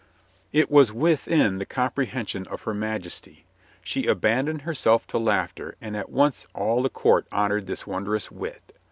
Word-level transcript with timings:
It 0.51 0.71
was 0.71 0.91
within 0.91 1.59
the 1.59 1.65
comprehension 1.67 2.47
of 2.47 2.63
her 2.63 2.73
Majesty. 2.73 3.45
She 3.83 4.07
abandoned 4.07 4.63
herself 4.63 5.05
to 5.09 5.19
laughter, 5.19 5.75
and 5.79 5.95
at 5.95 6.09
once 6.09 6.47
all 6.55 6.81
the 6.81 6.89
court 6.89 7.27
honored 7.31 7.67
this 7.67 7.85
wondrous 7.85 8.31
wit. 8.31 8.75